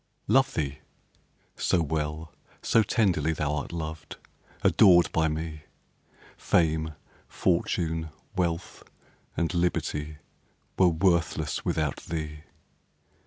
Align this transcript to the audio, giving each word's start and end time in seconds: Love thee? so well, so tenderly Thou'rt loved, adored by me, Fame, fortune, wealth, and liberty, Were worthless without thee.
Love 0.27 0.55
thee? 0.55 0.79
so 1.55 1.79
well, 1.83 2.33
so 2.63 2.81
tenderly 2.81 3.33
Thou'rt 3.35 3.71
loved, 3.71 4.15
adored 4.63 5.11
by 5.11 5.27
me, 5.27 5.61
Fame, 6.35 6.95
fortune, 7.27 8.09
wealth, 8.35 8.81
and 9.37 9.53
liberty, 9.53 10.17
Were 10.75 10.87
worthless 10.89 11.63
without 11.63 11.97
thee. 11.97 12.39